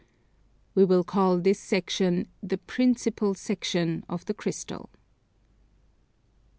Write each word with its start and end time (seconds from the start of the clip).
We 0.73 0.83
will 0.83 1.03
call 1.03 1.37
this 1.37 1.59
section 1.59 2.27
the 2.41 2.57
principal 2.57 3.35
section 3.35 4.03
of 4.09 4.25
the 4.25 4.33
Crystal. 4.33 4.89
9. 4.95 5.01